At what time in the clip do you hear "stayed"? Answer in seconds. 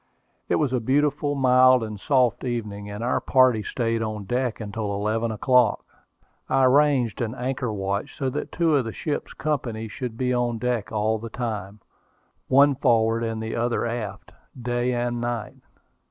3.61-4.01